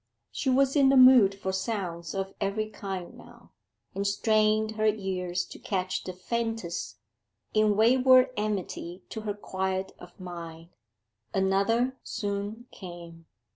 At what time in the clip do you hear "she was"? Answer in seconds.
0.31-0.75